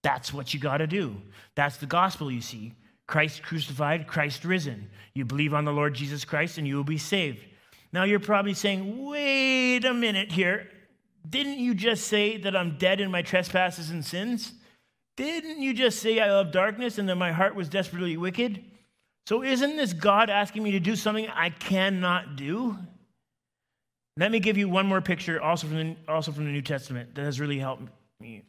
[0.02, 1.20] That's what you got to do.
[1.54, 2.72] That's the gospel, you see.
[3.06, 4.88] Christ crucified, Christ risen.
[5.12, 7.44] You believe on the Lord Jesus Christ and you will be saved.
[7.92, 10.68] Now you're probably saying, wait a minute here.
[11.28, 14.52] Didn't you just say that I'm dead in my trespasses and sins?
[15.16, 18.64] Didn't you just say I love darkness and that my heart was desperately wicked?
[19.26, 22.78] So isn't this God asking me to do something I cannot do?
[24.16, 27.14] Let me give you one more picture, also from the, also from the New Testament,
[27.14, 27.88] that has really helped
[28.20, 28.42] me.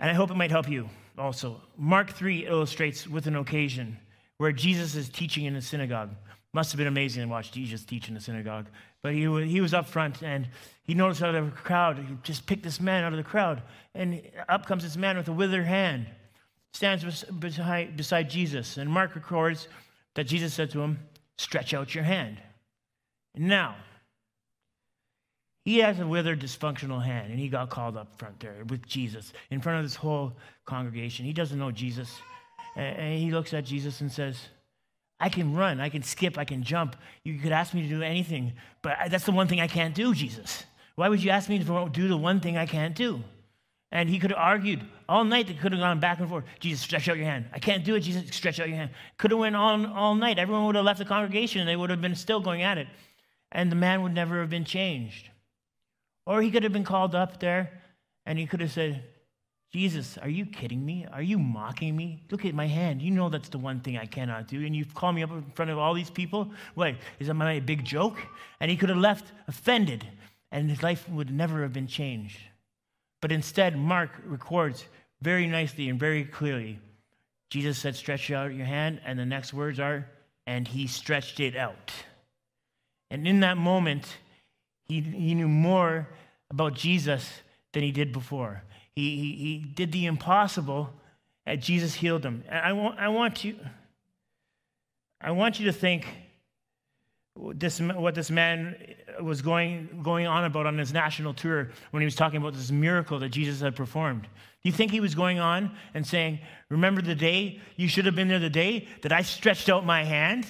[0.00, 1.60] And I hope it might help you also.
[1.76, 3.98] Mark 3 illustrates with an occasion
[4.38, 6.10] where Jesus is teaching in a synagogue.
[6.54, 8.66] Must have been amazing to watch Jesus teach in the synagogue.
[9.02, 10.48] But he, he was up front and
[10.84, 13.62] he noticed out of the crowd, he just picked this man out of the crowd.
[13.94, 16.06] And up comes this man with a withered hand,
[16.74, 18.76] stands beside, beside Jesus.
[18.76, 19.68] And Mark records
[20.14, 20.98] that Jesus said to him,
[21.38, 22.38] Stretch out your hand.
[23.34, 23.74] now,
[25.64, 29.32] he has a withered, dysfunctional hand, and he got called up front there with Jesus
[29.50, 30.32] in front of this whole
[30.66, 31.24] congregation.
[31.24, 32.12] He doesn't know Jesus.
[32.74, 34.36] And he looks at Jesus and says,
[35.22, 36.96] I can run, I can skip, I can jump.
[37.22, 40.12] You could ask me to do anything, but that's the one thing I can't do,
[40.16, 40.64] Jesus.
[40.96, 43.22] Why would you ask me to do the one thing I can't do?
[43.92, 45.46] And he could have argued all night.
[45.46, 46.42] They could have gone back and forth.
[46.58, 47.44] Jesus, stretch out your hand.
[47.52, 48.00] I can't do it.
[48.00, 48.90] Jesus, stretch out your hand.
[49.16, 50.40] Could have went on all night.
[50.40, 52.88] Everyone would have left the congregation and they would have been still going at it.
[53.52, 55.28] And the man would never have been changed.
[56.26, 57.80] Or he could have been called up there
[58.26, 59.04] and he could have said,
[59.72, 61.06] Jesus, are you kidding me?
[61.10, 62.22] Are you mocking me?
[62.30, 63.00] Look at my hand.
[63.00, 64.64] You know that's the one thing I cannot do.
[64.64, 66.50] And you call me up in front of all these people?
[66.76, 68.18] Wait, is that my big joke?
[68.60, 70.06] And he could have left offended,
[70.50, 72.38] and his life would never have been changed.
[73.22, 74.84] But instead, Mark records
[75.22, 76.78] very nicely and very clearly
[77.52, 79.02] Jesus said, Stretch out your hand.
[79.04, 80.08] And the next words are,
[80.46, 81.92] and he stretched it out.
[83.10, 84.06] And in that moment,
[84.86, 86.08] he, he knew more
[86.50, 87.30] about Jesus
[87.74, 88.62] than he did before.
[88.94, 90.90] He, he, he did the impossible,
[91.46, 92.44] and Jesus healed him.
[92.48, 93.56] And I want, I want you,
[95.20, 96.06] I want you to think
[97.54, 98.76] this, what this man
[99.22, 102.70] was going, going on about on his national tour when he was talking about this
[102.70, 104.22] miracle that Jesus had performed.
[104.22, 107.60] Do you think he was going on and saying, Remember the day?
[107.76, 110.46] You should have been there the day that I stretched out my hand?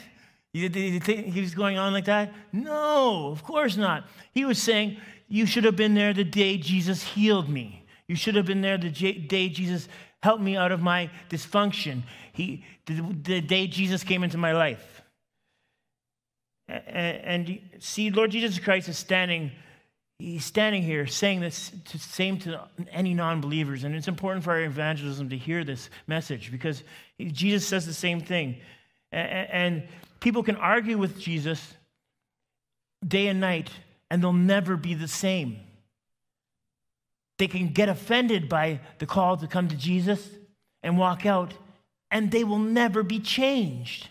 [0.52, 2.30] You, think he was going on like that?
[2.52, 4.06] No, of course not.
[4.32, 4.98] He was saying,
[5.28, 7.81] You should have been there the day Jesus healed me.
[8.08, 9.88] You should have been there the day Jesus
[10.22, 12.02] helped me out of my dysfunction.
[12.32, 15.02] He, the, the day Jesus came into my life.
[16.68, 19.50] And, and see, Lord Jesus Christ is standing,
[20.18, 23.84] he's standing here saying this to, same to any non-believers.
[23.84, 26.84] And it's important for our evangelism to hear this message because
[27.20, 28.60] Jesus says the same thing.
[29.10, 29.88] And, and
[30.20, 31.74] people can argue with Jesus
[33.06, 33.70] day and night,
[34.10, 35.58] and they'll never be the same.
[37.42, 40.28] They can get offended by the call to come to Jesus
[40.84, 41.52] and walk out,
[42.08, 44.08] and they will never be changed.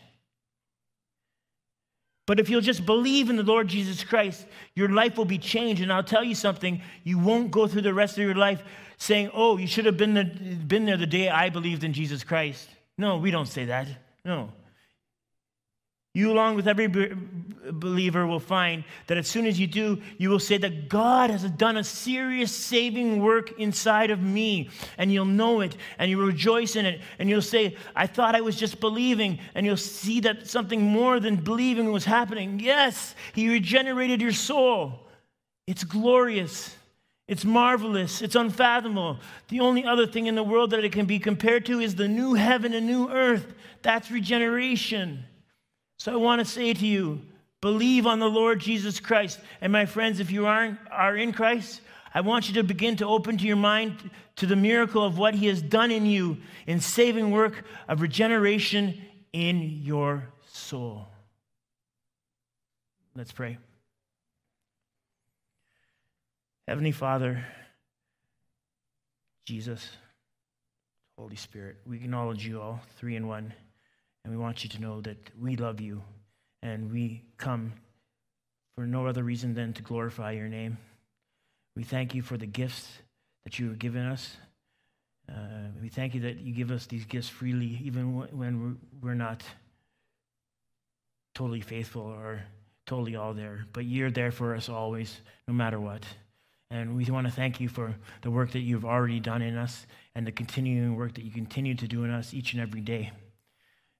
[2.27, 5.81] But if you'll just believe in the Lord Jesus Christ, your life will be changed.
[5.81, 8.63] And I'll tell you something, you won't go through the rest of your life
[8.97, 12.25] saying, Oh, you should have been, the, been there the day I believed in Jesus
[12.25, 12.67] Christ.
[12.97, 13.87] No, we don't say that.
[14.25, 14.51] No.
[16.13, 20.39] You, along with every believer, will find that as soon as you do, you will
[20.39, 24.69] say that God has done a serious saving work inside of me.
[24.97, 26.99] And you'll know it and you'll rejoice in it.
[27.17, 29.39] And you'll say, I thought I was just believing.
[29.55, 32.59] And you'll see that something more than believing was happening.
[32.59, 35.07] Yes, He regenerated your soul.
[35.65, 36.75] It's glorious.
[37.29, 38.21] It's marvelous.
[38.21, 39.19] It's unfathomable.
[39.47, 42.09] The only other thing in the world that it can be compared to is the
[42.09, 43.53] new heaven and new earth.
[43.81, 45.23] That's regeneration.
[46.01, 47.21] So I want to say to you,
[47.61, 49.39] believe on the Lord Jesus Christ.
[49.61, 51.79] And my friends, if you aren't, are in Christ,
[52.11, 55.35] I want you to begin to open to your mind to the miracle of what
[55.35, 58.99] he has done in you in saving work of regeneration
[59.31, 61.07] in your soul.
[63.15, 63.59] Let's pray.
[66.67, 67.45] Heavenly Father,
[69.45, 69.87] Jesus,
[71.15, 73.53] Holy Spirit, we acknowledge you all, three in one.
[74.23, 76.03] And we want you to know that we love you
[76.61, 77.73] and we come
[78.75, 80.77] for no other reason than to glorify your name.
[81.75, 82.89] We thank you for the gifts
[83.43, 84.37] that you have given us.
[85.29, 89.43] Uh, we thank you that you give us these gifts freely, even when we're not
[91.33, 92.43] totally faithful or
[92.85, 93.65] totally all there.
[93.71, 96.03] But you're there for us always, no matter what.
[96.69, 99.85] And we want to thank you for the work that you've already done in us
[100.15, 103.11] and the continuing work that you continue to do in us each and every day.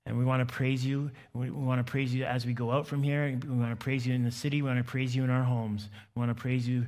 [0.06, 1.12] And we want to praise you.
[1.34, 3.38] We want to praise you as we go out from here.
[3.48, 4.62] We want to praise you in the city.
[4.62, 5.90] We want to praise you in our homes.
[6.16, 6.88] We want to praise you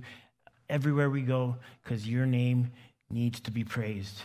[0.70, 2.72] everywhere we go because your name
[3.10, 4.24] needs to be praised.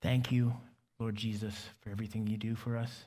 [0.00, 0.54] Thank you,
[0.98, 3.04] Lord Jesus, for everything you do for us.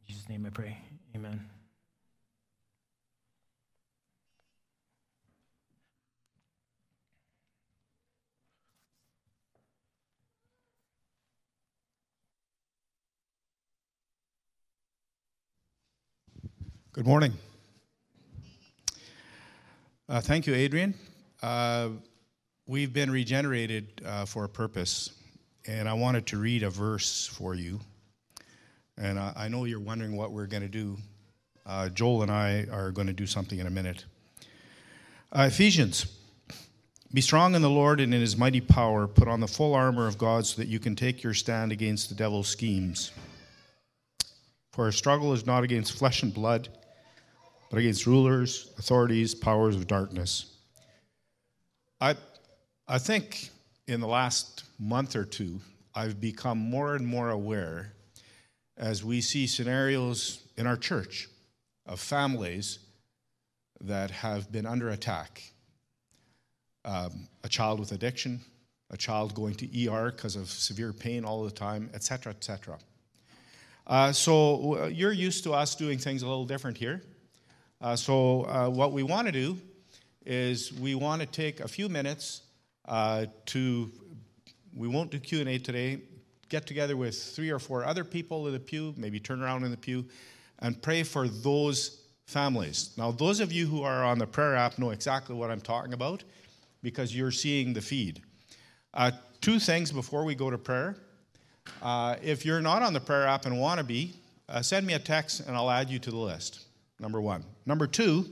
[0.00, 0.76] In Jesus' name I pray.
[1.14, 1.61] Amen.
[16.94, 17.32] Good morning.
[20.10, 20.92] Uh, thank you, Adrian.
[21.42, 21.88] Uh,
[22.66, 25.10] we've been regenerated uh, for a purpose,
[25.66, 27.80] and I wanted to read a verse for you.
[28.98, 30.98] And I, I know you're wondering what we're going to do.
[31.64, 34.04] Uh, Joel and I are going to do something in a minute.
[35.32, 36.14] Uh, Ephesians.
[37.14, 39.06] Be strong in the Lord and in his mighty power.
[39.06, 42.10] Put on the full armor of God so that you can take your stand against
[42.10, 43.12] the devil's schemes.
[44.72, 46.68] For our struggle is not against flesh and blood
[47.72, 50.58] but against rulers, authorities, powers of darkness.
[52.02, 52.16] I,
[52.86, 53.48] I think
[53.86, 55.58] in the last month or two,
[55.94, 57.94] I've become more and more aware
[58.76, 61.30] as we see scenarios in our church
[61.86, 62.78] of families
[63.80, 65.42] that have been under attack.
[66.84, 68.42] Um, a child with addiction,
[68.90, 72.78] a child going to ER because of severe pain all the time, etc., etc.
[73.86, 77.00] Uh, so uh, you're used to us doing things a little different here.
[77.82, 79.58] Uh, so uh, what we want to do
[80.24, 82.42] is we want to take a few minutes
[82.86, 83.90] uh, to,
[84.76, 86.00] we won't do Q&A today,
[86.48, 89.72] get together with three or four other people in the pew, maybe turn around in
[89.72, 90.04] the pew,
[90.60, 92.92] and pray for those families.
[92.96, 95.92] Now, those of you who are on the prayer app know exactly what I'm talking
[95.92, 96.22] about
[96.84, 98.22] because you're seeing the feed.
[98.94, 99.10] Uh,
[99.40, 100.96] two things before we go to prayer.
[101.82, 104.14] Uh, if you're not on the prayer app and want to be,
[104.48, 106.66] uh, send me a text and I'll add you to the list
[107.00, 107.44] number one.
[107.64, 108.26] Number two,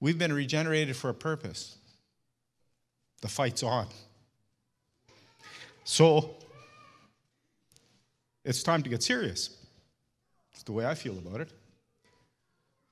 [0.00, 1.76] we've been regenerated for a purpose.
[3.22, 3.86] The fight's on.
[5.84, 6.34] So,
[8.44, 9.56] it's time to get serious.
[10.52, 11.52] It's the way I feel about it.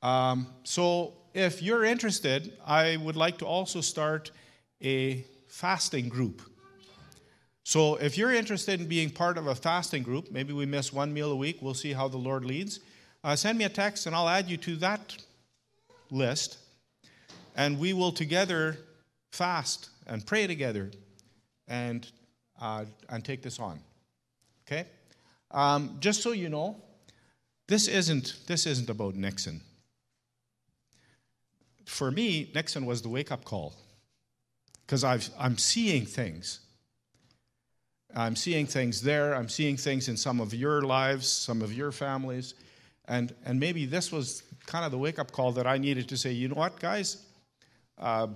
[0.03, 4.31] Um, so, if you're interested, I would like to also start
[4.81, 6.43] a fasting group.
[7.65, 11.13] So, if you're interested in being part of a fasting group, maybe we miss one
[11.13, 12.79] meal a week, we'll see how the Lord leads
[13.25, 15.17] uh, send me a text and I'll add you to that
[16.11, 16.59] list.
[17.57, 18.77] And we will together
[19.33, 20.91] fast and pray together
[21.67, 22.07] and,
[22.61, 23.81] uh, and take this on.
[24.67, 24.87] Okay?
[25.51, 26.77] Um, just so you know,
[27.67, 29.63] this isn't, this isn't about Nixon.
[31.87, 33.75] For me, Nixon was the wake up call
[34.87, 36.61] because I'm seeing things.
[38.15, 39.35] I'm seeing things there.
[39.35, 42.55] I'm seeing things in some of your lives, some of your families.
[43.07, 46.17] And, and maybe this was kind of the wake up call that I needed to
[46.17, 47.25] say, you know what, guys?
[47.99, 48.29] Uh,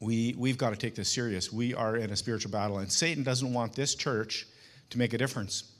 [0.00, 1.52] we, we've got to take this serious.
[1.52, 4.46] We are in a spiritual battle, and Satan doesn't want this church
[4.90, 5.72] to make a difference.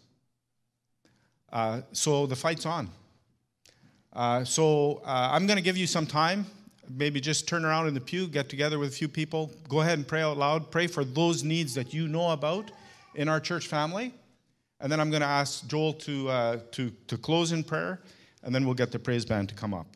[1.53, 2.91] Uh, so the fight's on.
[4.13, 6.47] Uh, so uh, I'm going to give you some time.
[6.91, 9.99] Maybe just turn around in the pew, get together with a few people, go ahead
[9.99, 10.71] and pray out loud.
[10.71, 12.71] Pray for those needs that you know about
[13.15, 14.15] in our church family.
[14.81, 18.01] And then I'm going to ask Joel to, uh, to, to close in prayer,
[18.43, 19.87] and then we'll get the praise band to come up.